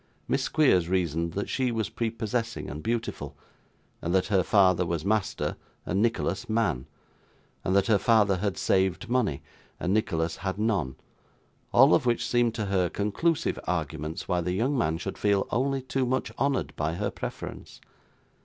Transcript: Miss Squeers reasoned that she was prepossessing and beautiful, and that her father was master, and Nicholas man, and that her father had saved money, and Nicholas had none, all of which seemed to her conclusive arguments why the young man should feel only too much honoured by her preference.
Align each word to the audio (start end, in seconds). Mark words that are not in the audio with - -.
Miss 0.27 0.41
Squeers 0.41 0.89
reasoned 0.89 1.33
that 1.33 1.47
she 1.47 1.71
was 1.71 1.89
prepossessing 1.89 2.67
and 2.71 2.81
beautiful, 2.81 3.37
and 4.01 4.15
that 4.15 4.25
her 4.33 4.41
father 4.41 4.83
was 4.83 5.05
master, 5.05 5.57
and 5.85 6.01
Nicholas 6.01 6.49
man, 6.49 6.87
and 7.63 7.75
that 7.75 7.85
her 7.85 7.99
father 7.99 8.37
had 8.37 8.57
saved 8.57 9.09
money, 9.11 9.43
and 9.79 9.93
Nicholas 9.93 10.37
had 10.37 10.57
none, 10.57 10.95
all 11.71 11.93
of 11.93 12.07
which 12.07 12.25
seemed 12.25 12.55
to 12.55 12.65
her 12.65 12.89
conclusive 12.89 13.59
arguments 13.67 14.27
why 14.27 14.41
the 14.41 14.53
young 14.53 14.75
man 14.75 14.97
should 14.97 15.19
feel 15.19 15.45
only 15.51 15.83
too 15.83 16.07
much 16.07 16.31
honoured 16.39 16.75
by 16.75 16.95
her 16.95 17.11
preference. 17.11 17.79